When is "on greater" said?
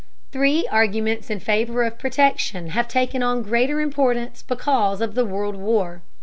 3.21-3.79